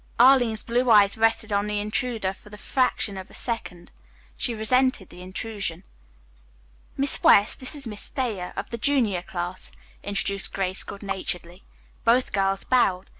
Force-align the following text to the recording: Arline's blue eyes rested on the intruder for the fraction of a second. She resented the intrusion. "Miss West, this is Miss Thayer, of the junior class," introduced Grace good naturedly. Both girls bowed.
Arline's 0.19 0.63
blue 0.63 0.89
eyes 0.89 1.15
rested 1.15 1.53
on 1.53 1.67
the 1.67 1.79
intruder 1.79 2.33
for 2.33 2.49
the 2.49 2.57
fraction 2.57 3.19
of 3.19 3.29
a 3.29 3.35
second. 3.35 3.91
She 4.35 4.55
resented 4.55 5.09
the 5.09 5.21
intrusion. 5.21 5.83
"Miss 6.97 7.21
West, 7.21 7.59
this 7.59 7.75
is 7.75 7.85
Miss 7.85 8.07
Thayer, 8.07 8.51
of 8.55 8.71
the 8.71 8.79
junior 8.79 9.21
class," 9.21 9.71
introduced 10.01 10.53
Grace 10.53 10.81
good 10.81 11.03
naturedly. 11.03 11.61
Both 12.03 12.33
girls 12.33 12.63
bowed. 12.63 13.09